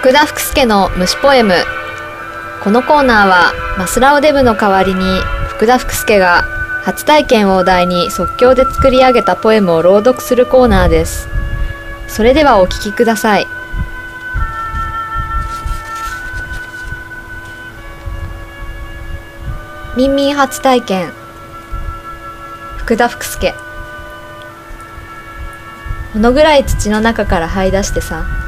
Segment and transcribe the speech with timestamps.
[0.00, 1.52] 福田福助の虫ポエム。
[2.64, 5.20] このコーナーはマスラオデブの代わりに
[5.50, 6.44] 福田福助が
[6.84, 11.28] 初体験をお題に即興で作り上げたポエムを朗読するコーナーです。
[12.08, 13.46] それではお聴きください。
[19.98, 21.12] ミンミン初体験。
[22.78, 23.54] 福田福助。
[26.14, 28.39] このぐらい土の中から這い出してさ。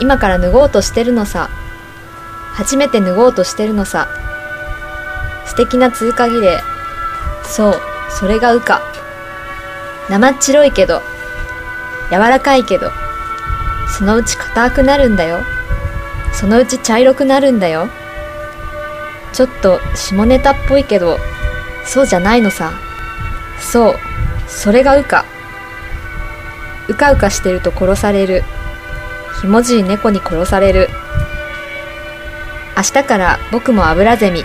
[0.00, 1.50] 今から脱ごうとしてるのさ。
[2.54, 4.08] 初めて脱ごうとしてるのさ。
[5.46, 6.60] 素敵な通過儀礼。
[7.44, 7.80] そう
[8.10, 8.82] それが羽化。
[10.08, 11.02] 生っ白いけど。
[12.10, 12.90] 柔らかいけど。
[13.96, 15.40] そのうち硬くなるんだよ。
[16.32, 17.88] そのうち茶色くなるんだよ。
[19.32, 21.18] ちょっと下ネタっぽいけど
[21.84, 22.72] そうじゃないのさ。
[23.60, 23.96] そう
[24.48, 25.24] それが羽化。
[26.88, 28.42] うかうかしてると殺される。
[29.44, 30.88] ひもじい猫に殺される。
[32.78, 34.42] 明日から僕もアブラゼミ。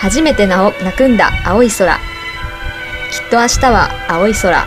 [0.00, 1.94] 初めてなお泣くんだ青い空。
[1.94, 1.98] き
[3.24, 4.64] っと明日は青い空。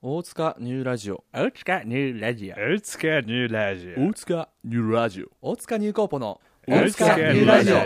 [0.00, 1.22] 大塚ニューラジオ。
[1.34, 2.54] 大塚ニューラジオ。
[2.56, 4.00] 大塚ニューラジオ。
[4.08, 5.26] 大塚ニューラジオ。
[5.42, 6.40] 大塚ニューコーポの。
[6.66, 7.76] 大塚ニューラジオ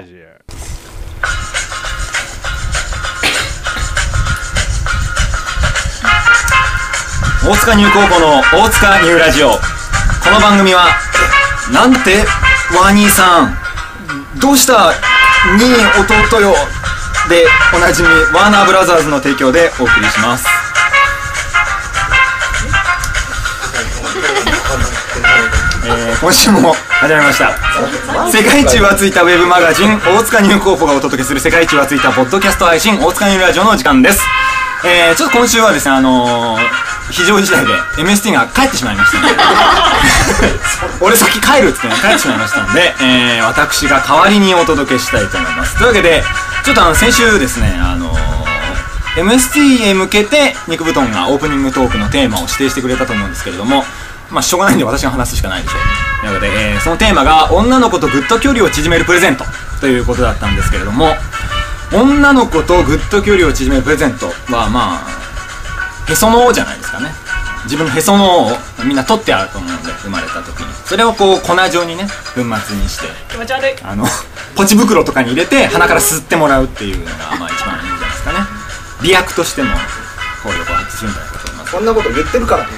[7.44, 9.50] 大塚ニューコーポの大塚ニューラジオ。
[9.50, 9.56] こ
[10.32, 10.86] の番組は
[11.72, 12.22] なんて
[12.70, 13.56] ワニーさん。
[14.38, 14.92] どうした？
[15.58, 15.74] に
[16.30, 16.54] 弟よ。
[17.28, 20.46] でおなじみワーナーブラザーズの提供でお送りします。
[25.84, 27.58] えー今週も始まりました。
[28.30, 34.22] 世界一はついたウェブマガジン大塚ニューコーポがお届けする世界一はついたポッドキャスト配信大塚ニューラジオの時間です。
[34.84, 36.60] えー、ちょっと今週はですねあのー、
[37.12, 39.18] 非常事態で MST が帰ってしまいました。
[41.00, 45.76] 俺先帰るっつってね帰ってしまいましたので、えー、私が代わりにお届けしたいと思います。
[45.76, 46.24] というわけで
[46.64, 53.84] ちょっとあの先週ですねあのー、MST へ向けて肉布団がオープニングトークのテーマを指定してくれたと思うんですけれども
[54.30, 56.20] まあしょうがないんで私が話すしかないでしょう。
[56.20, 59.44] というわけで、えー、そのテーマが女の子とぐっと距離を縮めるプレゼント
[59.80, 61.14] ということだったんですけれども
[61.92, 65.21] 女の子とぐっと距離を縮めるプレゼントはまあ
[66.08, 67.10] へその緒じゃないですかね。
[67.64, 70.72] 自分のへその緒をみんな取ってあると思うので生まれた時に。
[70.86, 72.04] それをこう粉状にね
[72.34, 73.74] 粉末にして気持ち悪い。
[73.82, 74.04] あの
[74.56, 78.38] ポチ袋とかに入れて鼻から吸ってもらうっていうのがまあ一番いいんじゃないですかね。
[79.00, 79.74] 美薬としても
[80.42, 81.70] 効力を発揮するんじゃないかと思います。
[81.72, 82.68] そんなこと言ってるからね。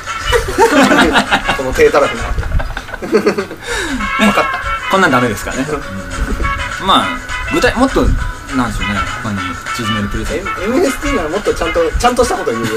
[1.57, 2.25] この低たらくな。
[3.05, 4.45] 分かっ
[4.91, 5.67] こんなんダメですからね、
[6.81, 6.87] うん。
[6.87, 7.07] まあ
[7.53, 8.07] 具体もっと
[8.57, 9.01] なんでしょうね。
[9.23, 9.39] 他に
[9.77, 12.73] 縮めるプレたゼン MST ならもっとちゃんとちゃんとしたこと言うよ。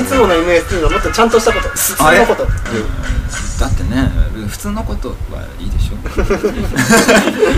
[0.00, 1.68] いつもの MST ならもっとちゃんとしたこと。
[1.68, 2.46] 普通のこと。
[3.60, 4.10] だってね
[4.48, 5.14] 普通のことは
[5.58, 5.96] いいでしょ。
[5.96, 6.24] 普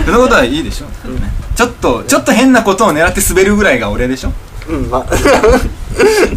[0.05, 4.33] 通のことはいいでしょ、 ねちょっとちょっと変なことを狙って滑るぐらいが俺でしょ。
[4.67, 5.15] うんまあ。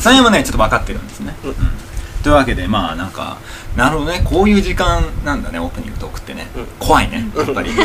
[0.01, 1.55] その辺もねちょっと分かってるんですね、うん
[2.23, 3.39] というわけでまあなんか
[3.77, 4.23] なるほどね。
[4.25, 5.59] こういう時間なんだね。
[5.61, 6.49] オープニングトークってね、
[6.81, 7.31] 怖いね。
[7.37, 7.71] やっぱり。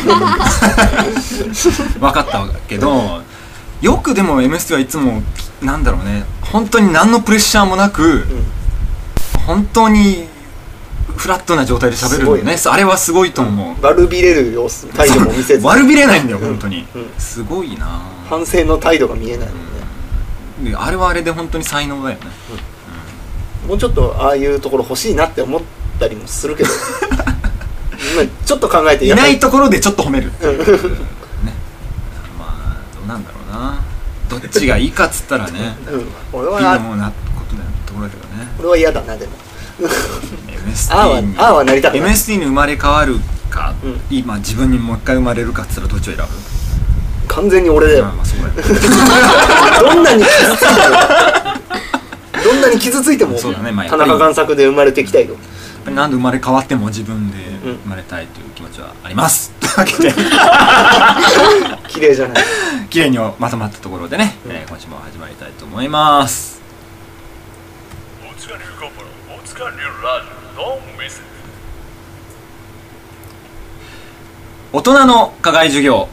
[2.00, 3.22] 分かったけど
[3.82, 5.22] よくでも MST はいつも
[5.62, 6.26] なんだろうね。
[6.42, 8.26] 本当に何のプレッシャーもなく、
[9.46, 10.28] 本当に
[11.16, 12.58] フラットな状態で喋るのね。
[12.58, 15.66] すあれはすごいと思う、悪びれる様子態度も見せず。
[15.68, 17.10] 悪びれないんだよ本当に、うん。
[17.20, 18.02] すごいな。
[18.30, 19.58] 反省の態度が見えないもん。
[19.58, 22.28] ねであれはあれで本当に才能だよね
[23.68, 25.62] もうちょっとああいうところ欲しいなって思っ
[26.00, 26.70] たりもするけど。
[28.16, 30.28] まあちょっと考えていないところでちょっと褒める。
[30.28, 30.34] ね。
[32.38, 33.80] まあどうなんだろうな。
[34.30, 35.76] どっちがいいかっつったらね。
[35.90, 36.08] うん。
[36.34, 37.14] 俺微は妙なこ
[37.50, 38.48] とだところだけどね。
[38.60, 39.32] 俺は嫌だなでも。
[39.80, 42.12] MST ああはにああはなりたくない。
[42.12, 43.18] MST に生まれ変わる
[43.50, 44.02] か、うん。
[44.10, 46.24] 今自分にもう一回生まれるかっつったらどっちを選ぶ？
[47.28, 48.04] 完全に俺だよ。
[48.06, 48.54] まあまあそうだよ。
[49.94, 50.62] どんなに傷つ
[52.44, 55.34] どんなに傷ついてもそうだね田中贋作で生まれていきたいと。
[55.34, 55.42] やっ
[55.86, 60.14] ぱり何度生まれ変わっても自分で生まれたいという気持ちはあります、というわけで。
[61.90, 62.44] 綺麗じゃない。
[62.90, 66.62] 綺麗にまとまったところでね、えー今週も始まりたいと思います。
[68.22, 69.10] 大塚ニューコーポの
[69.44, 71.22] 大塚ニューラジオ Don't miss it
[74.72, 76.08] 大人の課外授業。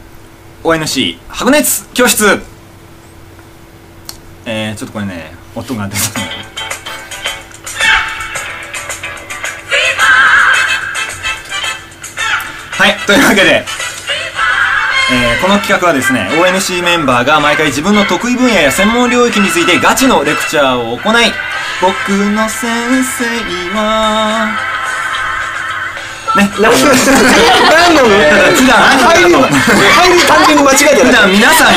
[0.65, 2.43] ONC 白熱教室。
[4.44, 6.26] えー、ちょっとこれね音が出たの
[12.79, 13.64] はいというわけで、
[15.12, 21.32] えーこの企画はですね ONC メンバーが毎回自分の得意分野や専門領域についてガチのレクチャーを行い
[21.81, 23.25] 僕の先生
[23.75, 24.69] は
[26.37, 26.50] ね。
[26.61, 31.73] な 何なのえー普段入り入り単純に間違えて普段皆さんが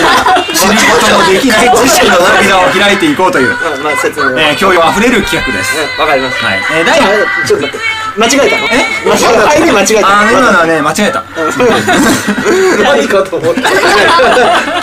[0.54, 6.46] 知ることのできない知識の扉を開いていこうという、まあまあ説明えー、教養あふれる企画です、うんわかりました。
[6.48, 6.60] はい。
[6.72, 7.94] えー、ちょっと待って。
[8.16, 8.68] 間違えたの？
[8.70, 8.86] え？
[9.06, 9.74] 間違えた。
[9.74, 11.24] 間違えたあー今のはね間違えた。
[12.84, 13.62] 何かと思った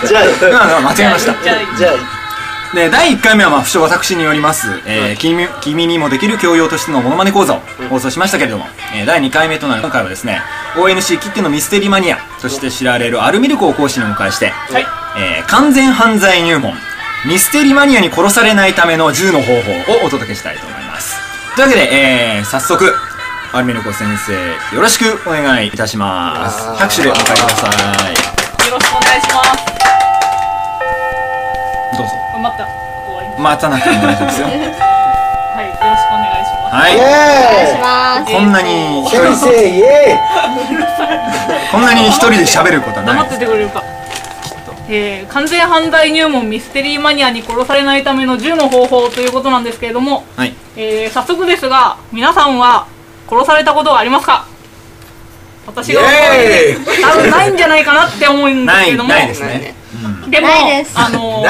[0.06, 1.34] じゃあ今のは間違えました。
[1.43, 2.19] じゃあ
[2.75, 10.40] で第1回目はまあ不詳私によります、えー君君にもできる教養としてのモノマネ講座を放送しましたけれども、えー第2回目となる今回はですね
[10.76, 14.87] ONC きってのミステリマニアとして知られるアルミルクを講師にお迎えして、はい。
[15.19, 16.75] えー完全犯罪入門
[17.26, 21.17] ミステリマニアに殺されないための銃の方法をお届けしたいと思います。
[21.56, 22.94] というわけで、えー早速
[23.52, 26.62] アルミルコ先生よろしくお願いいたします。
[26.76, 27.67] 拍手でお迎えくださ
[28.37, 28.39] い
[32.42, 32.64] どうぞ待った
[33.06, 33.42] 終わり。
[33.42, 34.46] ま待たなくても大丈夫ですよ。
[34.48, 34.52] す
[35.50, 36.75] はいよろしくお願いします。
[36.76, 36.94] はい。
[36.94, 38.32] イエます。
[38.32, 40.19] こんなに一人先生イエ
[41.72, 43.82] こんなに一人で喋ることはな黙っいですててくれるか。
[44.92, 50.54] えー完全犯罪入門ミステリーマニアに殺されないための銃の方法ということなんですけれども、はい。
[50.76, 52.86] えー早速ですが皆さんは
[53.28, 54.44] 殺されたことはありますか？
[55.66, 59.08] 私が多分ないんじゃないかなって思うんですないけども。
[59.10, 59.75] ないですね
[60.28, 60.98] でもないです。
[60.98, 61.42] あの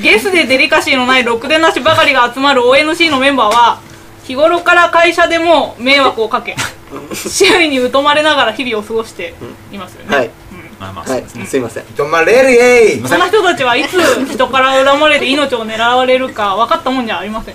[0.00, 3.80] ゲスでデリカシーのないろくでなしばかりが集まる ONC のメンバーは
[4.24, 6.56] 日頃から会社でも迷惑をかけ
[7.14, 9.34] 周囲に疎まれながら日々を過ごして
[9.72, 10.30] いますよね、はい。
[10.78, 11.18] まあまあはい。
[11.18, 11.46] そうですね。
[11.46, 11.84] すいません。
[11.84, 17.54] 止まれるイエーイそんな人たちはいつ人から恨まれて命を狙われるか分かったもんじゃありません。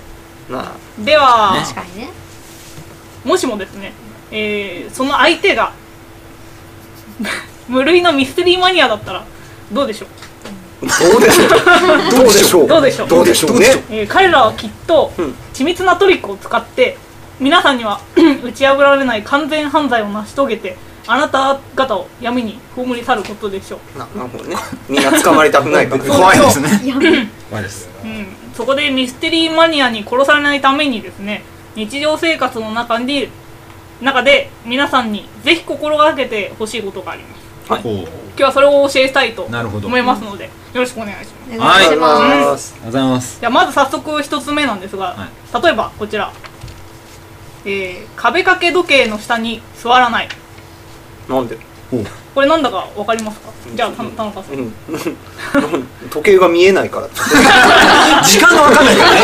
[0.49, 2.09] までは、確かにね。
[3.23, 3.93] もしもですね、
[4.31, 5.73] えーその相手が
[7.67, 9.23] 無類のミステリーマニアだったら
[9.71, 10.09] どうでしょう？
[10.85, 11.47] あどうでしょう？
[12.17, 12.67] どうでしょう？
[12.67, 13.07] どうでしょう？
[13.07, 13.59] どうでしょう？
[13.59, 15.35] ねえー彼らはきっとうん。
[15.53, 16.97] 緻密なトリックを使って
[17.39, 18.01] 皆さんには
[18.43, 20.77] 打ち破られない完全犯罪を成し遂げて
[21.07, 24.55] あなた方を闇に葬り去ることでしょう、ななるほどね。
[24.87, 25.97] みんな捕まりたくないか。
[25.97, 27.29] ら 怖いですね。
[27.49, 27.89] 怖いです。
[28.03, 31.43] うん、そこでミステリーマニアに殺されないためにですね
[31.75, 33.29] 日常生活の中に
[34.01, 37.23] 中で皆さんにぜひ心がけてほしいことがあり
[37.67, 37.83] ます。
[37.83, 38.07] ほう
[38.37, 39.87] 今日はそれをお教えしたいとなるほど。
[39.87, 40.49] 思いますのでよ
[40.81, 41.57] ろしくお願いします。
[41.57, 42.45] お願いします、ありがとうござい。
[42.45, 43.39] ますありがとうございます。
[43.39, 45.27] じゃあまず早速一つ目なんですが、
[45.61, 46.31] 例えばこちら、
[47.65, 50.29] えー壁掛け時計の下に座らない。
[51.29, 51.57] なんで？
[52.33, 53.49] これなんだかわかりますか？
[53.75, 54.73] じゃあた田中さん、うん。
[56.09, 57.07] 時計が見えないから。
[58.23, 59.19] 時間が分かんないからね。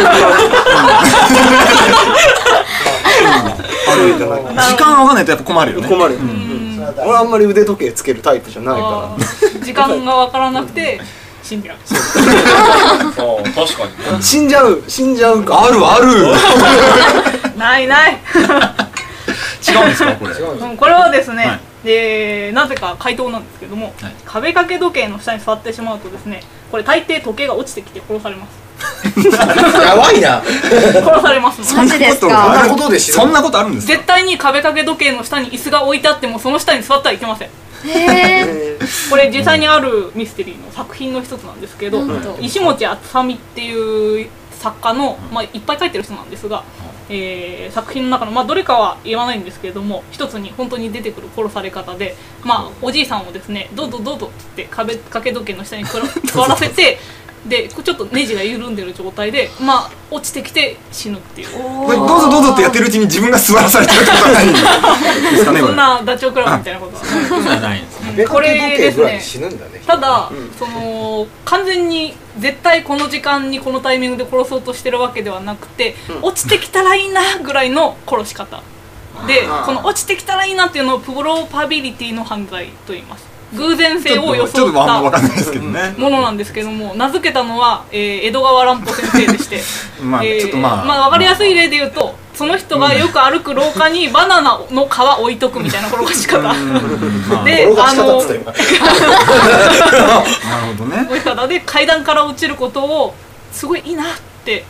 [3.87, 4.41] 歩いてない。
[4.67, 5.87] 時間が分かんないとやっぱ困るよね。
[5.87, 6.13] 困る。
[6.15, 6.46] よ、うん
[6.97, 9.63] 俺あんまり腕時計つけるタイプじゃないあかー。
[9.63, 10.99] 時間がわからなくて
[11.43, 11.77] 死んじゃう。
[11.79, 14.83] ああ確かにら死んじゃう。
[14.87, 15.63] 死んじゃうか。
[15.65, 16.33] あるある。
[17.57, 18.19] ないない。
[19.67, 20.33] 違うんですかこれ？
[20.33, 21.59] うんこれはですね、はい。
[21.85, 24.15] でなぜか回答なんですけども、はい。
[24.25, 26.41] 壁掛け時計の下に座ってしまうとですね
[26.71, 28.49] これ大抵時計が落ちてきて殺されます
[29.83, 30.41] やばいな。
[30.43, 33.93] 殺されますのでマジですそんかなことでそんなことあるんですか？
[33.93, 37.47] 絶対に壁掛け時計の下に椅子が置いてあってもその下に座ってはいけません。
[37.47, 37.51] へ
[37.91, 38.79] ええ
[39.09, 42.23] これ実際にあるミステリーの作品の一つなんですけど、なん。
[42.23, 46.63] だ石持あさみっていう作家の、まあ、いっぱい書いてる人なんですが、
[47.09, 56.97] えー作品の中の、まあ、どれかは言わないんですけれども一つに本当に出てくる殺され方で、まあ、おじいさんをですねどうぞどうぞって壁掛け時計の下に座ら座らせて
[57.45, 61.47] でちょっとネジが緩んでる状態で、まあ、落ちてきて死ぬっていう。
[61.51, 64.57] どうぞどうぞってやってるうちに自分が座らされてるってことはないんで
[65.37, 65.45] す。
[65.45, 68.25] かねそんなダチョウ倶楽部みたいなことはないですね。
[68.25, 69.19] これですね。
[69.21, 76.25] 死ぬんだねただ、うんその完全に絶対この時間にこのタイミングで殺そうとしてるわけではなくて、うん。
[76.25, 78.61] 落ちてきたらいいなぐらいの殺し方。
[79.25, 83.25] でこの落ちてきたらいいなっていうのをプロパビリティの犯罪と言います
[83.55, 85.95] 偶然性をちょっとちょ装ったかんないですけどね。
[85.97, 89.61] ものなんですけども名付けたのは、えー江戸川乱歩先生でして。
[90.03, 90.85] まあえーちょっとまあ。
[90.85, 96.41] まあ分かりやすい例で言うとその人がよく歩く廊下にバナナの皮置いとくみたいな殺し方。
[96.43, 96.51] ま
[97.41, 98.41] あ で転がしあの方っつったよ。
[98.43, 98.57] なる
[100.77, 101.07] ほどね。
[101.09, 103.15] 追い方で階段から落ちることを
[103.51, 104.07] すごいいいなっ
[104.43, 104.65] て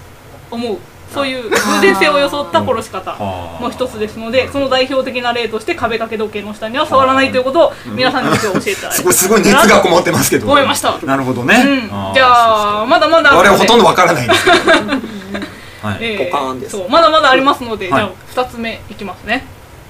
[0.52, 0.78] 思う
[1.14, 3.16] そういう偶然性を装った殺し方
[3.62, 9.04] の一つですのでその代表的な例として壁掛け時計の下には触らないということを皆さんに今日教えていただいてす。
[9.04, 10.46] ごいすごい熱がこもってますけど。
[10.48, 10.98] 思いました。
[11.06, 11.56] なるほどね。
[11.56, 12.14] うん。
[12.14, 14.58] じゃあまだまだあ我々ほとんど分からないんですけど。
[15.88, 15.98] はい。
[16.02, 16.72] えーンです。
[16.74, 18.04] そうまだまだありますので、はい。
[18.34, 19.46] じゃあ2つ目いきますね。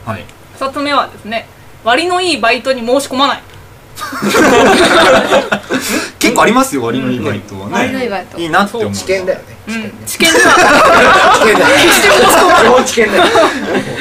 [0.06, 0.26] はい。
[0.60, 1.48] 2つ目はですね
[1.84, 3.44] 割のいいバイトに申し込まない。
[6.20, 7.74] 結構ありますよ割のいいバイトはね。
[7.74, 8.38] 割のいいバイト。
[8.38, 8.92] いいなって思う。
[8.92, 9.92] 危険だよねうん。
[10.08, 10.46] 知見では。
[11.44, 11.50] 危
[11.90, 12.26] 険だ
[12.64, 13.24] 超危険だよ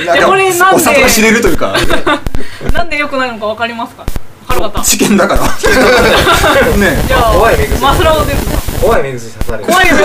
[0.07, 0.77] なんかこれなんで？
[0.77, 1.75] お里が知れるというか。
[2.73, 4.05] なんで良くないのか分かりますか？
[4.49, 5.41] 分かる方試験だから。
[6.79, 7.81] ねじゃあ怖い目薬。
[7.81, 8.47] マスラオです
[8.81, 9.65] 怖い目薬刺される。
[9.65, 9.97] 怖いよ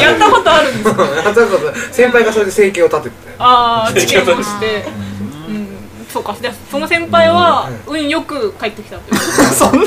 [0.00, 1.02] やったことあるんですか？
[1.02, 3.16] やったこと先輩がそれで生計を立てて。
[3.26, 4.84] たよああ知見をして。
[5.04, 5.09] うん
[6.12, 6.36] そうか。
[6.40, 9.20] じゃあその先輩は運よく帰ってきたという。
[9.54, 9.86] そんな。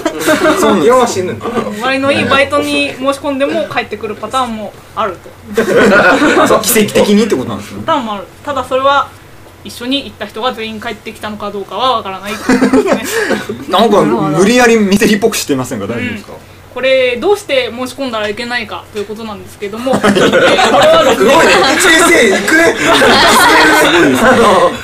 [0.60, 1.40] そうなん要は死ぬん。
[1.40, 1.46] だ
[1.82, 5.30] 割のいいバイトに申し込んでも帰ってくるパターンもあると。
[6.48, 7.84] そう奇跡的にってことなんですね。
[7.86, 8.24] パターンもある。
[8.46, 9.10] ただそれは
[9.64, 12.38] 一緒に行った人が全員帰ってきたのかどうかはわからないね。
[13.70, 15.88] なんか無理やり見せりっぽくしてませんか？
[15.88, 16.34] 大丈夫ですか、
[16.74, 21.32] これどうして申し込んだらいけないかということなんですけども、えーこれはですね。
[21.80, 22.76] 先生行くね。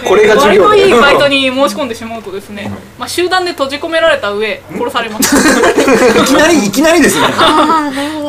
[0.08, 7.28] これが授業割といいバイトに申し込んでしまうとですね、まあ、集団で閉じ込められた上殺されますいきなりいきなりですね。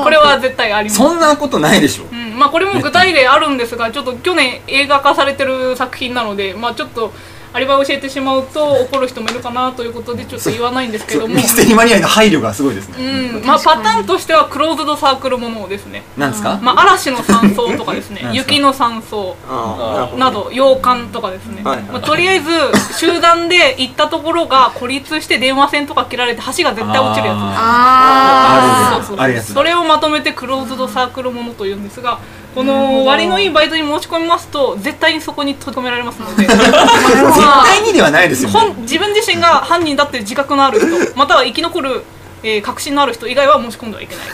[0.02, 0.99] これは絶対あります。
[0.99, 2.05] そんなことないでしょ。
[2.11, 2.38] うん。
[2.38, 7.12] まあ、これも具体例あるんですがちょっと去年映画化されてる作品なので、まあ、ちょっと
[7.52, 11.35] アリバイを教えてしまうと怒る人もいるかなということでちょっと言わないんですけども。
[11.35, 13.45] ミステリーマニアへの配慮がすごいですうね、ん。
[13.45, 18.30] まあ、パターンとしてはクローズドサークルものですね、なんですか、まあ、嵐の山荘とかですね。
[18.33, 19.37] 雪の山荘。
[19.49, 20.50] あなど。
[20.52, 22.50] 洋館とかですね、はいまあ、とりあえず
[22.99, 27.57] 集団で行ったところが孤立して電話線とか切られて橋が絶対落ちるやつです。
[27.59, 32.21] あそうそうあそれをまとめてクローズドサークルものというんですが
[32.54, 36.47] この割のいいバイトに申し込みますと絶対にそこに閉じ込められますので。
[36.49, 38.54] 絶対にではないですよね。
[38.59, 42.04] 本自分自身が犯人だって自覚のある人または生き残る、
[42.43, 44.27] えー確信のある人以外は申し込んではいけない。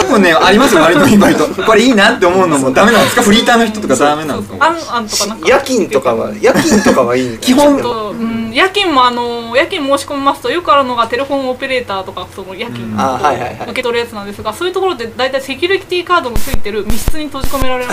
[0.00, 1.46] 結構ねありますよ割といいバイト。
[1.64, 3.22] これいいなって思うのもダメなんですか？
[3.22, 4.66] フリーターの人とかダメなんですか？
[4.66, 5.48] あんあんとかなんか。
[5.48, 7.80] 夜勤とかは夜勤とかはいい基本。
[7.82, 13.68] と、うん、夜勤もあの夜勤申し込みますとよくあるのがテレフォンオペレーターとかその夜勤あはいはいはい。
[13.70, 17.90] 受け取るやつなんですがそういうところで大体セキュリティカードのついてる密室に閉じ込められる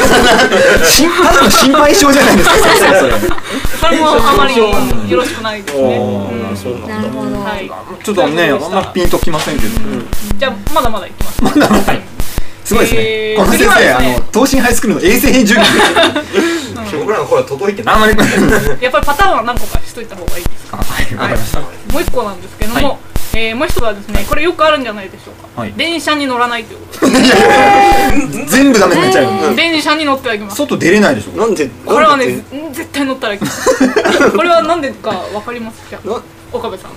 [0.85, 1.09] 心
[1.73, 2.55] 配性じゃないですか？
[2.55, 2.65] そ
[3.07, 3.17] れ
[3.79, 4.71] それもあまりよ
[5.17, 6.01] ろしくないですね、う
[6.31, 7.69] んあなるほど、はい、
[8.03, 9.71] ちょっとねあんまピンときませんけど、
[10.37, 11.43] じゃあまだまだいきます。
[11.43, 12.15] まだまだ。
[12.65, 15.67] すごいですね、えーこの先生、ねあの東進ハイスクールの衛生編授業
[16.99, 18.17] 僕らの声は届いてないあんまり。
[18.81, 20.77] やっぱりパターンは何個かしといた方がいいですか。
[20.77, 21.67] はいわかりました、も
[21.99, 22.97] う一個なんですけども、はい。
[23.35, 25.73] えーもう一つはですねこれよくあるんじゃないでしょうか、はい。
[25.77, 27.07] 電車に乗らないということ。
[27.07, 31.37] で全部ダメになっちゃう、す電車に乗ってはいけます外出れないでしょ。
[31.37, 36.19] なんでこれはね絶対乗ったらいけない これはなんでかわかりますじゃあな
[36.51, 36.91] 岡部さん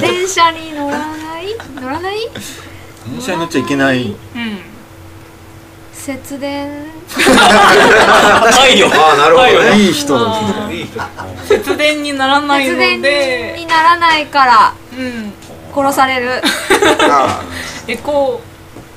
[0.00, 1.46] 電車に乗らない？
[1.80, 2.16] 乗らない？
[3.10, 4.14] 電車に乗っちゃいけない。
[4.32, 4.58] たうん。
[5.92, 6.86] 節電？
[7.14, 9.78] 配慮ああなるほどね。
[9.78, 10.16] いい人ですね。
[10.18, 11.00] あーいい人。
[11.46, 14.74] 節電にならないの節電でにならないから。
[14.96, 15.32] うん
[15.74, 16.40] 殺される。
[17.10, 17.40] あ
[17.88, 18.40] エコ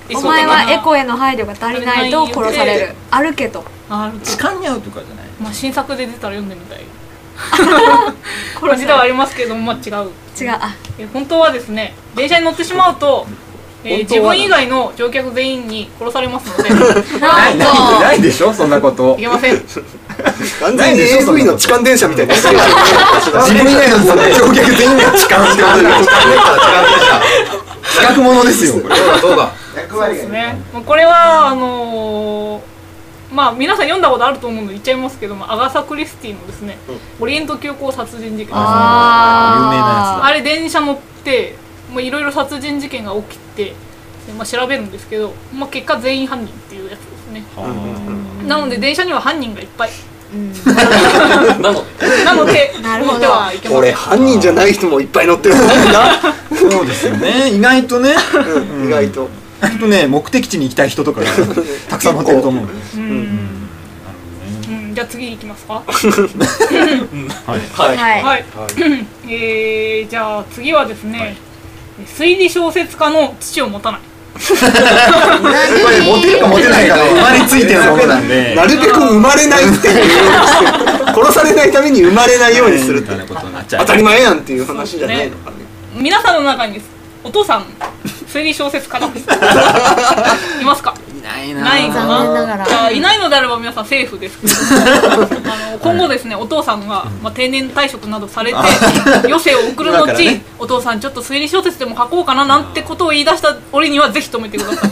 [0.09, 2.95] エコお前はエかコへの配慮が足りないと殺される。
[3.09, 5.25] あるけどなある痴漢に合うとかじゃない？
[5.41, 6.79] まあ新作で出たら読んでみたい
[8.59, 10.09] 感じではありますけどもまあ違う。
[10.39, 10.51] 違う。
[10.51, 10.75] あ。
[10.97, 13.25] え本当はですね電車に乗ってしまうと、
[13.83, 16.69] えー自分以外の乗客全員に殺されますので。
[17.19, 19.15] ないないないでしょそんなこと。
[19.17, 19.61] いけません。
[20.59, 22.51] 完全に AV の痴漢電車みたいにな 自
[23.53, 25.83] 分以外の乗客全員が痴漢ってことで
[27.99, 29.51] 企画ものですよこれそうだ
[29.89, 30.59] そうですね。
[30.73, 32.61] もうこれはあのー
[33.31, 36.77] まあ皆さん読んだことあると思うので言っちゃいますけどもアガサ・クリスティのですね、
[37.19, 41.55] オリエント急行殺人事件ですねああれ電車乗って
[41.91, 43.73] もういろいろ殺人事件が起きて、
[44.25, 47.43] でまあ、調べるんですけど、まあ、結果全員犯人っていうやつですね。
[48.45, 49.89] なので電車には犯人がいっぱい。
[51.61, 51.85] なの。
[52.25, 53.13] なのでなるほど。
[53.13, 53.79] 乗ってはいけません。
[53.79, 55.73] 俺犯人じゃない人もいっぱい乗ってるもんな。
[56.53, 57.49] そうですよね。
[57.49, 58.15] 意外とね。
[58.85, 61.27] 意外と意外とね目的地に行きたい人とかが
[61.89, 62.67] たくさん乗ってると思う。
[62.95, 63.01] うん。
[64.69, 64.95] うん。
[64.95, 65.83] じゃあ次いきますか？
[65.85, 65.91] は
[67.55, 67.59] い。
[67.97, 68.21] はい。
[68.23, 68.45] はい、
[69.27, 71.35] えー、じゃあ次はですね、
[72.17, 74.01] 推理小説家の父を持たない。
[74.37, 74.43] こ
[75.89, 78.53] れモテるかモテないかの生まれついてるものなんで。
[78.55, 80.11] なるべく生まれないっていう。
[81.07, 83.79] 殺されないために生まれないようにするってことになっちゃう。
[83.81, 85.57] 当たり前やんっていう話じゃないのかね。
[85.95, 86.79] 皆さんの中に
[87.23, 87.65] お父さん
[88.27, 89.27] 推理小説家なんです
[90.61, 90.93] いますか？
[91.17, 91.61] いないな。
[91.61, 92.07] ないかな？
[92.07, 92.65] 残念ながら。
[92.65, 94.37] じゃあいないのであれば皆さんセーフです。
[94.39, 94.47] け
[95.39, 98.57] どあの今後ですねお父さんが、まあ、定年退職などされて
[99.25, 100.43] 余生を送る後、ね。
[100.59, 104.89] お父さんちょっと推理小説でも書こうかななんてことを言い出した折にはぜひ止めてください。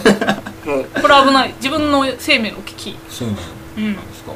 [1.02, 1.54] これは危ない。
[1.58, 2.98] 自分の生命の危機。
[3.10, 3.38] そうなん
[3.78, 3.96] うん。
[3.96, 4.32] ですか。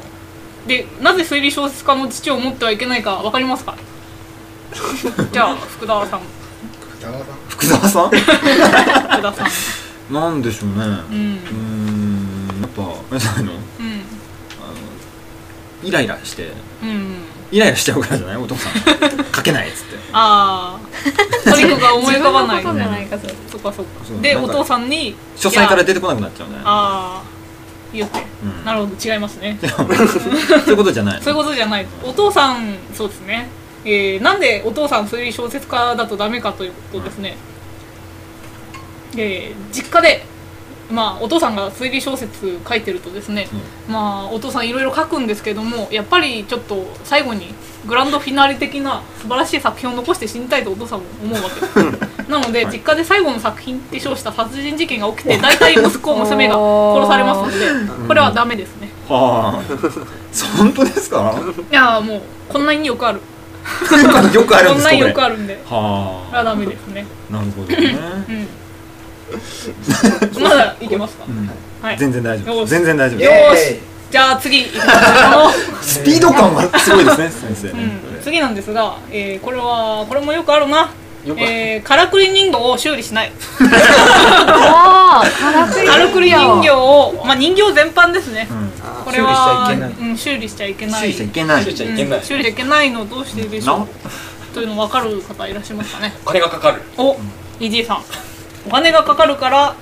[0.66, 3.74] でなぜ推理小説家の父を持ってはいけないか分かりますか？
[5.32, 6.20] じゃあ福田さん
[7.48, 8.10] 福沢さん？
[8.10, 8.16] 福
[9.22, 9.44] 田さ
[10.10, 10.14] ん。
[10.14, 10.74] なんでしょうね。
[10.76, 10.84] うん。
[10.84, 11.18] うー
[12.58, 13.58] んやっぱあれじゃないのうん
[15.82, 16.52] イライラして。
[16.82, 17.16] うん
[17.52, 18.36] イライラしちゃうからじゃない？
[18.36, 18.72] お父さん。
[19.34, 19.96] 書けないっつって。
[20.12, 20.78] あ
[21.46, 22.62] あトリックが思い浮かばない
[23.50, 26.56] そっかそっかでお父さんに書斎から出てこなくなっちゃうね。
[26.64, 27.28] ああ
[27.92, 28.64] 言って、うん。
[28.64, 29.58] なるほど違いますね。
[29.66, 29.86] そう
[30.70, 31.86] いうことじゃないそういうことじゃない。
[32.04, 33.48] お父さんそうですね
[33.84, 37.36] えー、なんでお父さん推理小説家だとダメかというとですね、
[39.16, 40.22] えー、実家で
[40.90, 43.46] まあお父さんが推理小説書いてるとですね、
[43.88, 47.54] まあお父さんいろいろ書くんですけどもやっぱりちょっと最後に
[47.86, 52.10] グランドフィナーレ的な素晴らしい作品を残して死にたいとお父さんも思うわけです。
[52.28, 56.54] なので、実家で最後の作品って称した殺人事件が起きて大体息子娘が
[56.94, 58.90] 殺されますのでこれはダメですね。
[59.08, 59.62] はあ。
[60.58, 61.34] 本当ですか？
[61.70, 63.20] いやーもうこんなによくある
[64.34, 65.54] よくあるんですかこれよくあるんで。
[65.54, 66.38] はこれ。
[66.38, 67.06] はダメですね。
[67.30, 67.98] あなるほどね。
[68.28, 68.48] うん。
[70.42, 71.50] まだいけますか、うん。
[71.82, 71.98] はい。
[71.98, 74.64] 全然大丈夫全然大丈夫よーしじゃあ次
[75.80, 77.68] スピード感がすごいですね先生。
[77.68, 80.90] うねん、次なんですが、えーこれはこれもよくあるな
[81.26, 83.32] えー、からくり人形を修理しない。
[83.60, 85.30] ああ
[85.86, 86.70] からくり人形。
[86.70, 88.70] を、まあ、人形全般ですね、うん。
[89.04, 89.90] これは修理しちゃいけない。
[90.00, 91.00] うん、修理しちゃいけない。
[91.00, 91.62] 修理しちゃいけない。
[91.64, 92.18] 修理しちゃいけない。
[92.18, 93.84] うん修理しちゃいけないのどうしてでしょな？
[93.84, 93.88] う
[94.54, 96.14] というの分かる方いらっしゃいますかね。
[96.24, 96.82] お金がかかる。
[96.96, 97.16] お、
[97.60, 98.04] EG さん。
[98.66, 99.76] お金がかかるから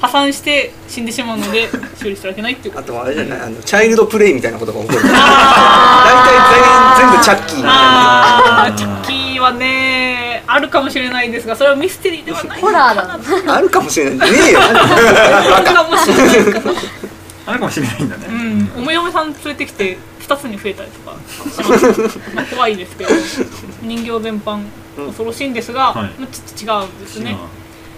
[0.00, 2.92] 破産して死んでしまうので修理してはいけないっていうこと。
[2.92, 4.98] あとあれじゃないあのチャイルドプレイみたいなことが起こる。
[5.02, 6.24] 大あ
[6.96, 14.32] 体全全部チャッキーみたいなあーチャッキーはねあるかもしれないですがそれはミステリーではないホラーあるかもしれない。
[14.32, 14.60] ねえよ。
[14.62, 16.52] あるかもしれない。
[16.52, 16.80] かな
[17.46, 18.26] あるかもしれないんだね。
[18.76, 18.86] うん。
[18.86, 23.10] お嫁さん連れてきて2つに増えたりとかしまあ、怖いですけど。
[23.82, 24.64] 人形全般
[24.96, 26.10] 恐ろしいんですが、はい。
[26.18, 27.36] まあちょっと違うんですね、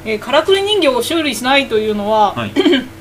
[0.04, 2.52] えーからくり人形を修理しないというのは、はい。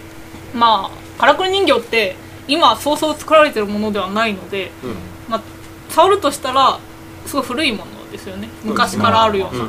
[0.56, 2.16] まあからくり人形って
[2.48, 4.72] 今そうそう作られてるものではないので、
[5.30, 5.42] まあ、
[5.90, 6.80] 触るとしたら
[7.26, 8.48] すごい古いものですよね。
[8.64, 9.64] 昔からあるような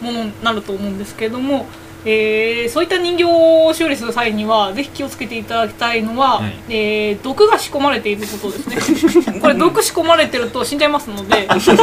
[0.00, 1.66] ものになると思うんですけれども、
[2.04, 6.54] えーそういった人形を修理する際にはぜひ気をつけていただきたいのは、はい。
[6.68, 8.76] えー毒が仕込まれていることですね。
[9.40, 11.48] これ毒仕込まれてると死んじゃいますので。
[11.56, 11.74] 自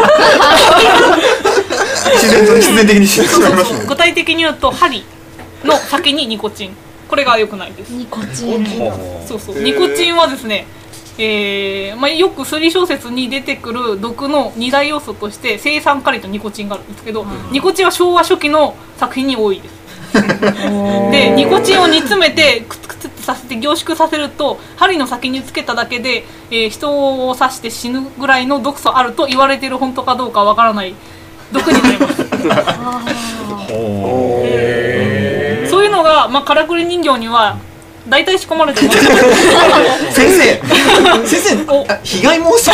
[2.30, 3.86] 然と必然的に死んでしまいますね。
[3.88, 5.04] 具体的に言うと針
[5.64, 6.76] の先にニコチン。
[7.08, 7.90] これが良くないです。
[7.90, 8.66] ニコチン。
[9.28, 9.60] そうそう。
[9.62, 10.83] ニコチンはですねえー
[12.00, 19.84] まあ、よく推理小説に出てくる毒の二大要素として青酸カリとニコチンがあるんですけど、ニコチンは昭和初期の作品に多いです。
[21.12, 30.94] でニコチンを煮詰めてクツクツってさせて凝縮させると針の先につけただけで、えー人を刺して死ぬぐらいの毒素あると言われている本当かどうかわからない
[31.52, 32.24] 毒になります。
[35.70, 37.58] そういうのが、まあ、からくり人形には
[38.08, 39.00] 大体仕込まれてます。
[40.12, 40.62] 先生
[41.26, 42.72] 先生あ被害妄想。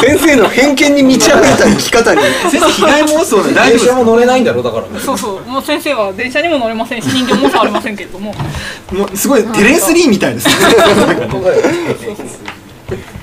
[0.00, 2.22] 先生の偏見に満ち溢れた生き方に。
[2.50, 5.50] 先生被害妄想で大丈夫も乗れないんだろだからそうそう。
[5.50, 7.02] もう先生は電車にも乗れません。
[7.02, 8.34] し人形も触れませんけれども。
[8.92, 10.54] もうすごいテレスリーみたいですね。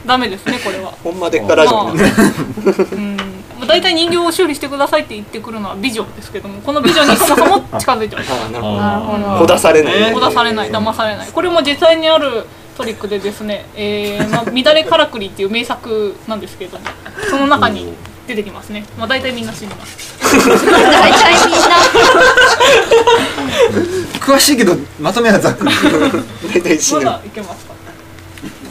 [0.05, 0.93] ダメですねこれは。
[1.03, 1.93] ほんまでっからじゃまあ。
[1.93, 3.17] うん。
[3.17, 3.26] まあ
[3.67, 8.77] 大体人形を修理してくださいって言ってくるのは美女ですけどもこの美女に そもそも近づいてはいけないあなるほど。
[8.77, 8.99] なる
[9.39, 10.11] ほだされない。
[10.13, 11.27] ほだされない騙されない。
[11.31, 12.45] これも実際にある
[12.77, 16.85] トリックでですね「えーまあ、乱れからくり」っていう名作なんですけれども
[17.27, 17.91] その中に
[18.27, 20.15] 出てきますね、まあ、大体みんな死んでます。
[20.21, 21.67] 大体みんな。
[24.19, 25.73] 詳しいけどまとめはざっくり。
[26.53, 27.73] 大体死まぬだいけますか？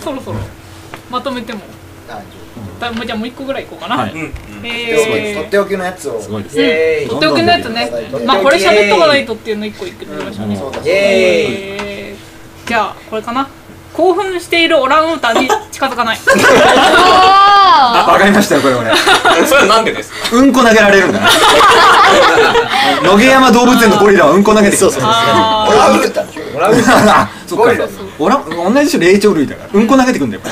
[0.05, 0.39] そろそろ
[1.11, 1.61] まとめても
[2.07, 2.23] だ
[3.07, 4.13] じゃあもう一個ぐらいいこうかな、はい。
[4.13, 6.21] うんえーとっておきのやつを。
[6.21, 6.43] すごい。
[6.43, 7.09] ですイエーイ。
[7.09, 7.91] とっておきのやつね。
[8.27, 10.93] まあこれ喋っとかないとっていうの一個言ってみましょうね、そうだイエ
[12.11, 13.49] えーじゃあこれかな。
[13.93, 16.19] 興奮しているオランウータンに近づかない
[17.69, 18.91] あわかりましたよこれ俺。
[19.47, 20.17] それはなんでですか？
[20.33, 21.29] うんこ投げられるんだな。
[23.03, 26.43] 野毛山動物園のゴリラはうんこ投げてそうそうあオランウータンでしょ
[27.11, 27.65] あそっか
[28.17, 30.43] 同じでしょ霊長類だからうんこ投げてくんだよ。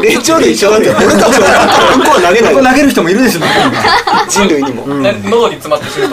[0.00, 2.52] 霊長類一緒なんだよ俺たちはうんこは投げない。
[2.52, 4.82] うんこ投げる人もいるでしょ中には人類にも。
[4.84, 5.02] うん。
[5.02, 6.10] こな喉に詰まってしまう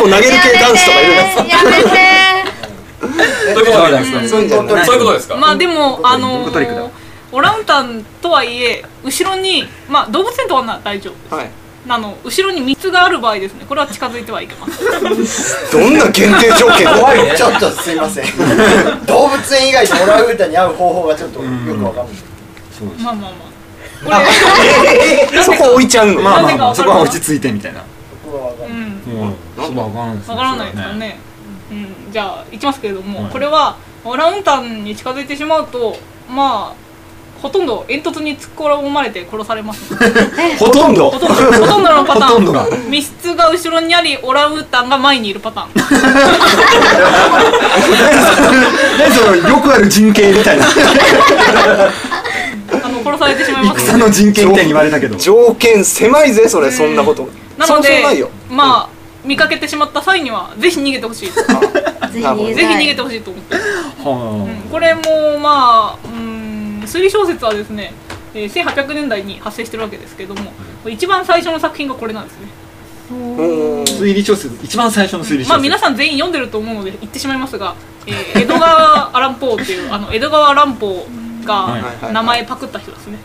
[0.00, 1.90] 投げる系男子とかいるんですやめて
[3.00, 4.28] そういうことですか？
[4.28, 5.36] そういうんじゃないそういうことですか？
[5.36, 6.84] まあでもあのトリックだー
[7.32, 11.50] オランウータンとはいえ後ろにまあ動物園とはな大丈夫はい。
[11.88, 13.64] あの後ろに3つがある場合ですね。
[13.66, 14.86] これは近づいてはいけません。
[15.72, 16.86] どんな限定条件？
[16.86, 17.34] 怖いね。
[17.34, 18.24] ちょっとすいません。
[19.06, 22.14] 動物園以外でオランウータンに会う方法がちょっとよくわかんない。
[22.98, 23.30] まあまあ
[24.08, 24.20] まあ。
[24.20, 26.20] これそこ置いちゃうの？
[26.20, 27.82] まあまあそこは落ち着いてみたいな。
[28.24, 31.18] そばわからんですわからないですよね、
[31.70, 33.32] うん、じゃあいきますけれども、はい。
[33.32, 35.96] これはオランウータンに近づいてしまうと
[36.28, 36.89] まあ
[37.40, 39.94] ほとんど煙突に突っ込まれて殺されます。
[40.58, 41.10] ほとんど？
[41.10, 45.70] ほとんどほとんどのパタほとんどがーン密室が後ろにありオランウータンが前にいるパターン。
[48.98, 50.66] 何そのよくある人形みたいな。
[50.66, 50.68] あ
[52.88, 53.86] の殺されてしまいます。
[53.86, 55.16] 戦の人形みたいに言われたけど。
[55.16, 57.28] 条件狭いぜそれそんなこと。
[57.58, 58.28] そなのでうそうないよ。
[58.50, 58.90] まあ
[59.24, 61.30] 見かけてしまった際にはぜひ逃げてほしい。
[61.30, 61.42] ぜ
[62.12, 63.54] ぜひ逃げひたい逃げてほしいと思って。
[63.54, 63.60] は
[64.70, 66.39] これもまあうん
[66.90, 67.92] 推理小説はですね、
[68.34, 70.52] えー1800年代に発生してるわけですけども、
[70.86, 72.48] 一番最初の作品がこれなんですね。
[73.10, 75.48] 推理小説一番最初の推理小説。
[75.50, 77.74] まあ皆さん全員読んでると思うので言ってしまいますが、
[78.06, 81.06] えー江戸川アランポーっていうあの江戸川乱歩
[81.46, 82.02] はい。
[82.02, 83.18] が名前パクった人ですね。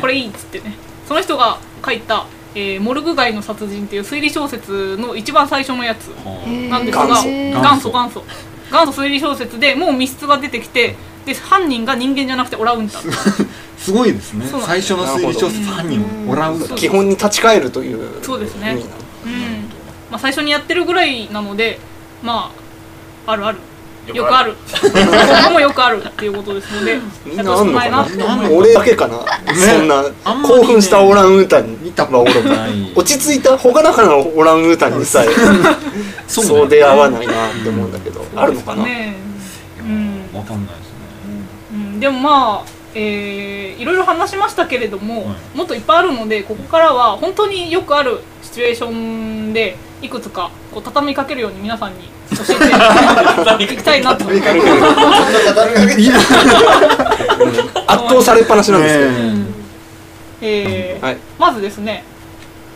[0.00, 0.74] これいいっつってね。
[1.08, 7.28] その人が書いた、えーモルグ街の殺人」っていう推理小説の一番最初のやつはなんですが元祖。
[7.28, 8.24] 元祖元祖。
[8.70, 13.12] 元祖推理小説でもう密室が出てきてで犯人が人間じゃなくてオラウンタンあ
[13.78, 14.46] すごいですね。
[14.46, 18.72] 最初の推理小説犯人をオランウータン基本に立ち返るというそうですね。
[18.72, 19.30] 意味なのうん。
[20.10, 21.78] まあ、最初にやってるぐらいなので
[22.22, 22.52] ま
[23.26, 23.58] ああるある。
[24.12, 24.56] よくある。
[24.82, 28.04] 今後もよくあるっていうことですのでみんなあんのかな？
[28.50, 30.02] 俺だけかな、そんな
[30.42, 31.76] 興奮したオランウータンに。
[31.76, 32.92] 見たことない。
[32.96, 33.56] 落ち着いた？
[33.56, 35.28] 朗らかなオランウータンにさえ。
[36.26, 36.50] そうね。
[36.50, 38.26] そう出会わないなって思うんだけど。
[38.34, 38.82] あるのかな？
[38.82, 39.14] ね。
[39.78, 40.28] うん。
[40.34, 40.74] わかんない
[42.02, 42.64] でもまあ、
[42.96, 52.42] えーいろいろ話しましたけれども、はもっといっぱいあるのでここからは本当によくあるシチュエーションでいくつかこう畳みかけるように皆さんに 教
[53.60, 54.24] えていきたいなと。
[57.86, 59.46] 圧倒されっぱなしなんですけど、ね
[60.40, 60.98] え。
[61.00, 61.16] ーはい。
[61.38, 62.02] まずですね、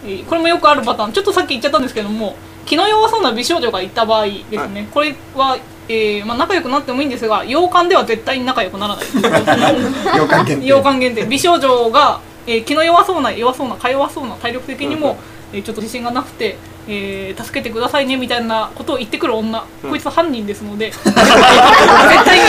[0.05, 1.12] えーこれもよくあるパターン。
[1.12, 5.57] ちょっとさっき言っちゃったんですけども気の弱そうな美少女がいた場合ですね、これは、
[5.88, 9.07] えーまあ、仲良くなってもいいんですが洋館では絶対に仲良くならない。
[10.18, 10.66] 洋館限定。
[10.66, 11.25] 洋館限定。
[11.27, 15.16] 美少女が、えー気の弱そうな弱そうなか弱そうな体力的にも、
[15.53, 16.57] えーちょっと自信がなくて、
[16.88, 20.90] えー助けてくださいねみたいなことを言ってくる女、こいつは犯人ですので。
[20.99, 22.44] 絶対に。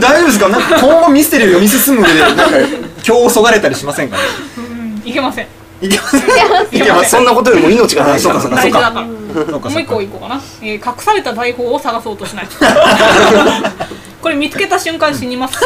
[0.00, 2.42] 丈夫ですかなんか今後ミステリーを読み進む上でなんか
[3.06, 4.22] 今日そがれたりしませんかね？
[5.04, 5.46] いけません
[5.82, 8.28] いけますいけませんそんなことよりも命が大事。
[8.28, 9.02] だから大事だか。
[9.02, 12.48] もう一個いこうかな、えー隠された財宝を探そうとしない。
[14.22, 15.58] これ見つけた瞬間死にます。
[15.58, 15.64] し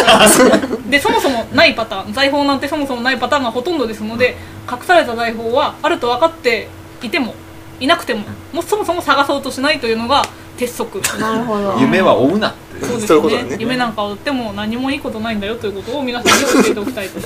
[0.89, 4.37] でそもそもないパターン財宝なんてそもそもないパターンがほとんどですので
[4.71, 6.69] 隠された財宝はあると分かって
[7.03, 7.35] いても
[7.79, 10.25] いなくてももうそもそも探そうとしないというのが
[10.57, 11.01] 鉄則。
[11.21, 11.77] なるほど。
[11.79, 13.57] 夢は追うなってそうですそういうことだね。
[13.59, 17.19] 夢なんかを追っても何もいいことないんだよということを皆さんに教えておきたいと。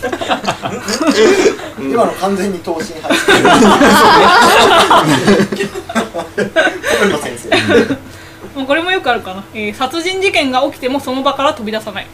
[1.81, 3.38] 今の完全に投資に入ってる
[7.01, 7.51] 小山先生。
[8.55, 12.07] もうこれもよくあるかな、えー殺人事件が起きてもその場から飛び出さない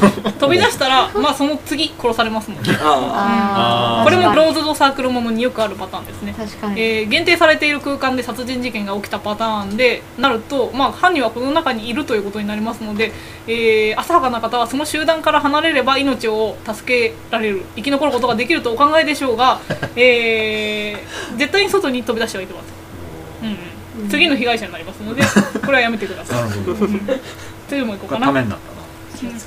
[0.00, 4.04] 飛び出したらまあその次殺されますのでああー。
[4.04, 6.34] これもクローズドサークルものによくあるパターンですね。
[6.36, 13.12] 確かに、えー限定されている空間で殺人事件が起きたパターンでなると、まあ、犯人はこの中にいるということになりますので、
[13.46, 17.62] えー浅はかな方はその集団から離れれば命を助けられる。
[17.76, 19.60] 生き残ることができるとお考えでしょうが、
[19.96, 22.60] えー絶対に外に飛び出してはいけま
[23.42, 25.22] せん、うんうん、次の被害者になりますので
[25.60, 26.48] これはやめてください。
[26.48, 26.88] なるほど。
[27.68, 28.26] 次もいこうこかな。
[28.26, 28.79] れためになったな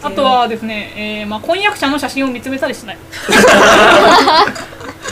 [0.03, 2.97] あとはですね、えーまあ、婚約者の写真を見つめたりしない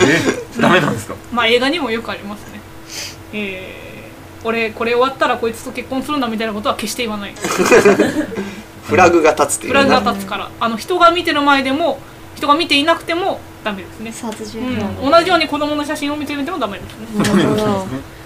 [0.02, 1.15] えダメなんですか？
[1.32, 2.60] まあ映画にもよくありますね。
[3.34, 7.34] えー、俺これ終わったらこいつと結婚するんだみたいなことは決して言わない。
[8.84, 12.00] フラグが立つっていうフラグが立つから、あの人が見てる前でも
[12.36, 14.12] 人が見ていなくてもダメですね。
[14.12, 17.08] 殺人うん、犯同じように子供の写真を見てみてもダメですね。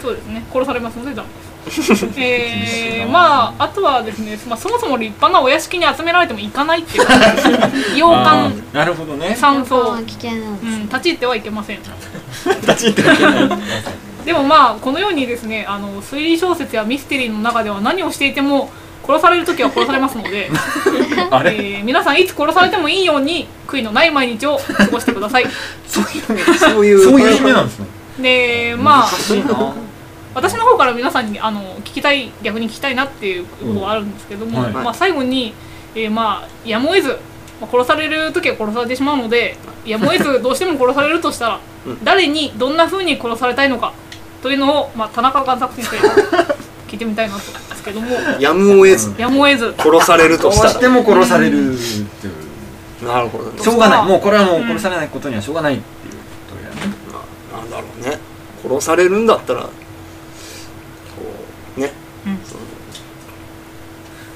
[0.02, 0.43] そうですね。
[0.52, 1.55] 殺されますのでダメです。
[2.17, 7.06] えー、まああとはですね、まあそもそも立派なお屋敷に集められても行かないっていう。
[7.97, 9.36] 洋あ館、ーなるほどね。
[9.39, 11.80] 山荘、うん、立ち入ってはいけません。
[12.62, 13.49] 立ち入ってはいけない。
[14.25, 18.71] でもまあこのようにですねあの推理小説やミステリーの中では何をしていても
[19.08, 25.45] 殺される時は殺されますので、えー皆さんいつ殺されてもいいように悔いのない毎日を過ごしてください。
[25.88, 27.86] そういうそういうそういう夢なんですね。
[28.19, 29.73] でまあ難しいな
[30.36, 34.74] 私の方から皆さんにあの聞きたい逆に聞きたいなっていうことはあるんですけども、はい。
[34.74, 35.54] まあ、最後に、
[35.95, 37.17] えーまあやむを得ず、
[37.62, 41.60] まあ、殺される時は殺されてしまうのでやむを得ずどうしても殺されるとしたら、
[42.04, 43.93] 誰にどんな風に殺されたいのか
[44.43, 46.04] というのを、まあ、田中贋作先生に
[46.88, 48.08] 聞いてみたいなと思うんですけども
[48.39, 49.13] やむを得ず。
[49.17, 49.74] やむを得ず。
[49.78, 50.69] 殺されるどうとしたら。
[50.71, 53.63] しても殺されるっていうなるほどね。
[53.63, 54.06] しょうがない。
[54.06, 56.95] もうこれはもう殺されないことにはしょうがないっていうことだよね。
[57.54, 58.19] なんだろうね。
[58.63, 59.69] 殺されるんだったらこ
[61.78, 61.91] うね、
[62.26, 62.62] うんその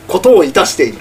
[0.10, 0.98] ことをいたしている。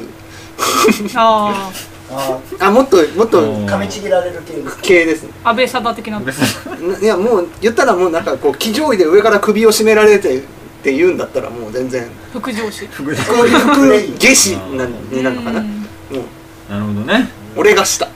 [1.15, 1.71] あ
[2.11, 5.31] ああもっともっと噛みちぎられる系です系ですね。
[5.45, 6.21] あ安倍貞的な。
[7.03, 10.41] いやもう言ったらもうなんかこう騎乗位で上から首を絞められてっ
[10.83, 12.09] て言うんだったらもう全然。
[12.33, 12.87] 副上司。
[12.91, 14.57] 副副下司。
[14.75, 16.25] なになるのかなうんも
[16.69, 16.73] う。
[16.73, 17.29] なるほどね。
[17.57, 18.09] 俺が下。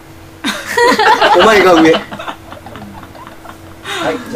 [1.37, 1.93] お前が上。
[1.93, 2.32] はい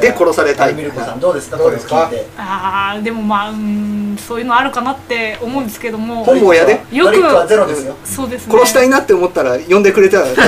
[0.00, 0.74] で殺されたい。
[0.74, 2.10] ミルコさんどうですか？
[2.38, 6.24] ああでもまあうーんそういうのあるかなって思うんですけども。
[6.24, 6.80] 本望やで。
[6.92, 7.94] よくトリックはゼロですよ。
[8.04, 8.52] そうですね。
[8.54, 10.46] 殺したいなって思ったら呼んでくれたら全然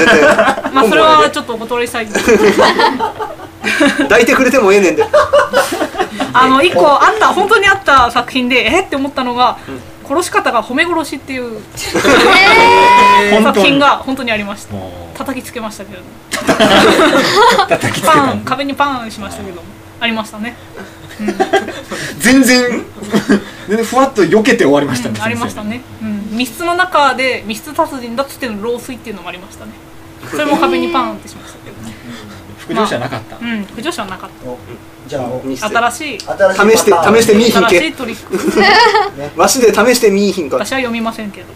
[0.72, 2.06] まあそれはちょっとお断りしたい。
[2.06, 2.30] んです
[4.04, 5.04] 抱いてくれてもええねんで。
[6.32, 9.56] あの一個あった本当にあった作品でえって思ったのが、
[10.08, 11.60] 殺し方が褒め殺しっていう
[13.42, 14.32] 作品が本当に。
[14.32, 14.74] ありました。
[15.16, 16.10] 叩きつけましたけれども。
[17.68, 19.62] 叩きつけパたン 壁にパンしましたけども。
[20.00, 20.54] ありましたね、
[22.20, 22.84] 全然
[23.66, 29.72] 全然ふわっと避けて終わりましたねうんありましたね、うん、密室の中で密室達人だっつっての老衰っていうのもありましたね。
[30.30, 31.58] それも壁にパンってしました。
[31.58, 31.76] けど
[32.68, 34.58] ね副上司はなかったうん不女子はなかっお
[35.08, 35.72] じゃあおにして。
[35.72, 36.20] た新しい。
[36.20, 39.40] 新試して試してみいひんけ新しいトリック。
[39.40, 40.56] わしで試してみいひんか。
[40.56, 41.46] 私は読みませんけど。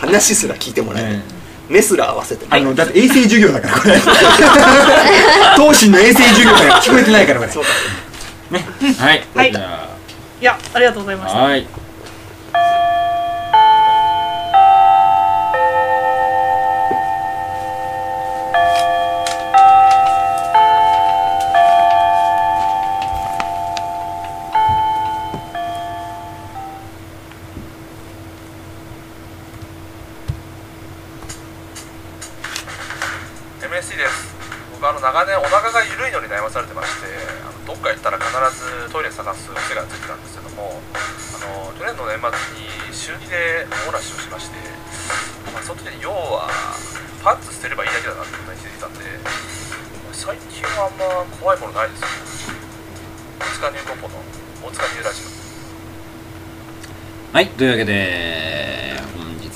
[0.00, 1.22] 話すら聞いてもらえない、ね。
[1.68, 3.94] 目すら合わせてあのだって衛生授業だからこれ。
[5.56, 8.58] 当心の衛生授業だから聞こえてないからこれ。
[8.58, 8.66] ね。
[8.98, 9.24] はい。
[9.34, 9.52] はい。
[9.52, 9.88] じゃ
[10.40, 11.38] いやありがとうございました。
[11.38, 34.30] あはいー MSC です。
[34.70, 37.06] 僕あの長年お腹が緩いのに悩まされてまして
[37.42, 40.80] あのどっか行ったら必ずトイレ探す癖がついてたんですけども
[41.34, 44.56] あの去年の年末に週2でお漏らしをしまして、
[45.54, 46.48] まあ、その時に要は
[47.22, 49.00] パンツ捨てればいいだけだなってことに気づいたんで
[50.12, 51.04] 最近はあんま
[51.38, 52.08] 怖いものないですよ
[53.38, 54.16] 大塚ニューコポの
[54.66, 55.26] 大塚ニューラジオ。
[57.36, 58.96] はい、というわけで、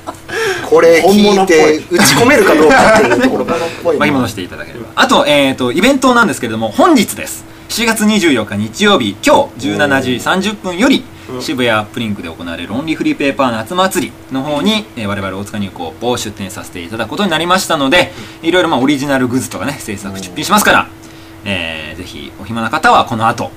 [0.70, 4.88] これ聞いて打ち込めるかどうかっていうところがっぽいな巻き戻していただければ。
[4.96, 7.44] あと、えっ、と、イベントなんですけれども、本日です。
[7.70, 10.12] 7月24日日曜日、今日17時
[10.52, 11.04] 30分より、
[11.40, 20.88] 渋谷プリンクで行われるオンリーフリーペーパー夏祭りの方に、えー我々大塚入稿を出展させていただくことになりましたので、いろいろまあオリジナルグッズとかね、制作出品しますから、
[21.46, 23.52] えーぜひお暇な方はこの後、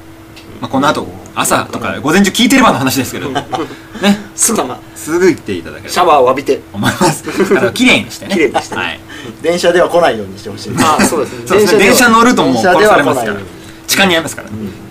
[0.62, 3.28] まあ、この後、朝とか午前中聞いてればの話ですけど、
[4.00, 4.78] ね、すぐま。
[4.94, 6.54] すぐ行っていただけれシャばワーを浴びて。
[6.58, 7.24] と思います。
[7.52, 8.32] だから綺麗にしてね。
[8.34, 8.80] 綺麗にしてね。
[8.80, 9.00] はい。
[9.42, 10.72] 電車では来ないようにしてほしい。
[10.78, 11.38] ああそうですね。
[11.46, 11.78] そうですね。
[11.84, 13.36] 電車乗るともう殺されますから
[13.88, 14.14] 痴漢に。
[14.14, 14.48] 遭いますから、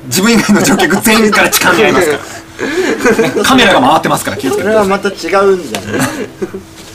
[0.07, 5.57] 自分以外の乗客全員から痴漢に遭いますから、ね カメラが回ってますから気をつけてそれはいまた違うんじゃない？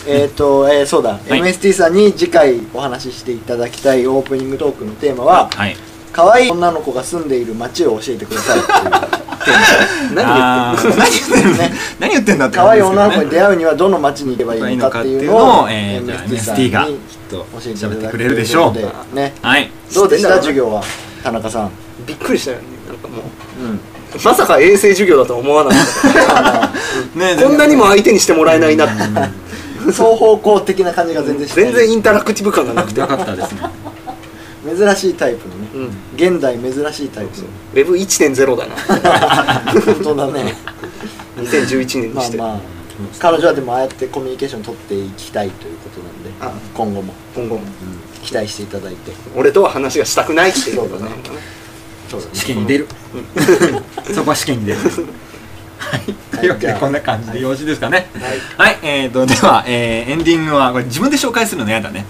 [0.06, 1.30] えっと、えーそうだ、い。
[1.30, 5.74] MST さんに次回お話ししていただきたいオープニングトークのテーマははい
[6.16, 9.16] 可愛い女の子が住んでいる街を教えてくださいって言って
[10.14, 11.64] 何言ってんの？
[12.00, 16.18] 何言ってんだ って可愛い女の子に会出会うにはどの街に行けばいいのかっていうのをえーじゃあ
[16.56, 16.92] MST がきっ
[17.30, 18.74] と教えていただく喋ってくれるでしょ
[19.12, 19.16] う。
[19.16, 20.36] ねはいどうでした？
[20.36, 20.82] 授業は
[21.22, 21.70] 田中さん。
[22.06, 22.62] びっくりしたよね。
[22.88, 23.14] なんかも
[23.60, 23.64] う。
[23.64, 23.80] うん。
[24.24, 26.70] まさか衛生授業だとは思わなかっ
[27.14, 27.18] た。
[27.18, 28.94] ねこんなにも相手にしてもらえないなって。
[29.92, 31.64] 双方向的な感じが全然しない。
[31.66, 33.00] 全然インタラクティブ感がなくて。
[33.00, 33.60] なかったですね
[34.74, 35.68] 珍しいタイプのね。
[35.74, 35.90] うん。
[36.16, 37.44] 現代珍しいタイプの。
[37.74, 39.72] ウェブ1.0だな。
[39.94, 40.54] 本当だね。
[41.38, 42.60] 2011年にして、まあまあ。
[43.18, 47.14] 彼女はでもああやってコミュニケーション取っていきたいということなんであ今後も。
[47.34, 47.62] 今後も。
[48.22, 49.12] 期待していただいて。
[49.36, 50.78] 俺とは話がしたくないっていう。
[50.78, 51.10] ことね。
[52.10, 52.32] そうだね。
[52.34, 52.88] 試験に出る。
[54.14, 54.78] そこは試験に出る。
[55.78, 56.00] はい。
[56.36, 58.08] というわけでこんな感じでよろしいですかね。
[58.56, 62.04] はい、えーとでは、えーエンディングはこれ自分で紹介するの嫌だね、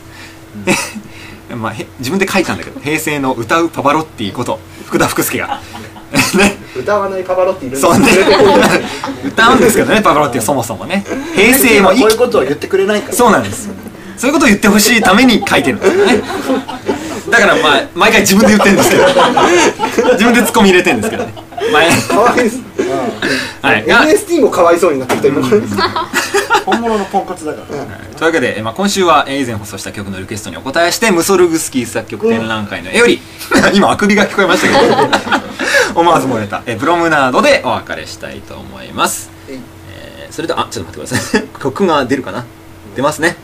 [1.55, 5.61] まあ、へ自分で書いたんだけど平成の歌うパパロッティこと福田福助が。
[6.37, 6.57] ね。
[6.77, 8.09] 歌わないパパロッティいるんそうね。
[9.27, 11.05] 歌うんですけどねパパロッティはそもそもね。
[11.35, 13.15] 平成もこういうことを言ってくれないから。
[13.15, 13.69] そうなんです。
[14.17, 16.23] そういうことを言ってほしいために書いてるんですよね。
[17.31, 19.05] だからまあ毎回自分で言ってるんですけど。
[20.13, 21.35] 自分でツッコミ入れてるんですけどね。
[21.73, 22.66] 前かわいいです
[23.63, 23.87] はい。
[23.87, 25.43] が MST もかわいそうになってきた今
[26.67, 27.67] 本物のポンコツだから。
[27.67, 27.79] とい
[28.21, 33.21] うわけで、えまあ、今週はえー以前放送した曲のリクエストにお答えしてムソルグスキー作曲展覧会の絵より
[33.73, 34.97] 今あくびが聞こえましたけど。
[35.95, 36.63] 思わず漏れた。
[36.67, 39.61] えプロムナードでお別れしたいと思います、えー
[40.31, 41.45] それではあちょっと待ってください。
[41.63, 42.45] 曲が出るかな？
[42.95, 43.37] 出ますね。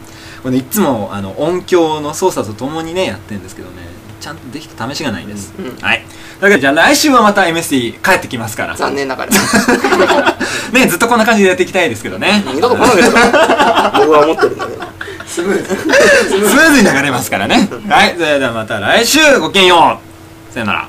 [0.43, 3.77] これねいつもあの音響の操作とともにねやってるんですけどね。
[4.21, 6.05] ちゃんとできた試しがないです、はい
[6.43, 8.75] というわけでじゃあ来週はまた MST 帰ってきますから。
[8.75, 9.31] 残念ながら。
[10.75, 12.43] ねずっとこんな感じでやっていきたいですけどね。
[12.53, 13.21] 二度と来ないでくだ。
[13.21, 14.83] さ い僕は思ってるんだけど。
[15.25, 15.77] スムーズ。
[15.77, 17.69] スムーズに流れますからね。
[17.89, 20.01] はい、それではまた来週ごきげんよ
[20.51, 20.53] う。
[20.53, 20.89] さよなら。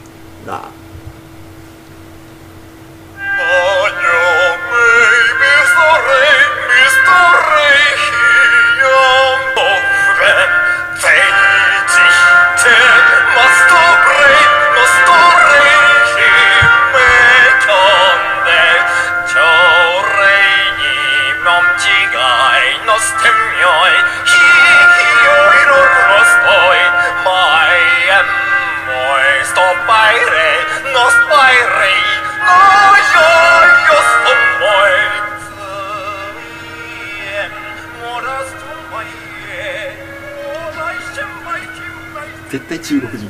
[42.54, 43.28] 絶対中国人。